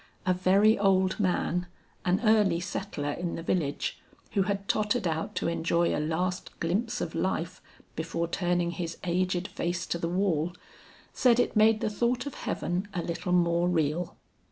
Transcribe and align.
A 0.25 0.33
very 0.33 0.79
old 0.79 1.19
man, 1.19 1.67
an 2.05 2.21
early 2.23 2.59
settler 2.59 3.11
in 3.11 3.35
the 3.35 3.43
village, 3.43 3.99
who 4.31 4.41
had 4.41 4.67
tottered 4.67 5.07
out 5.07 5.35
to 5.35 5.47
enjoy 5.47 5.95
a 5.95 6.01
last 6.01 6.59
glimpse 6.59 7.01
of 7.01 7.13
life 7.13 7.61
before 7.95 8.27
turning 8.27 8.71
his 8.71 8.97
aged 9.03 9.47
face 9.47 9.85
to 9.85 9.99
the 9.99 10.09
wall, 10.09 10.53
said 11.13 11.39
it 11.39 11.55
made 11.55 11.81
the 11.81 11.89
thought 11.91 12.25
of 12.25 12.33
heaven 12.33 12.87
a 12.95 13.03
little 13.03 13.31
more 13.31 13.69
real. 13.69 14.15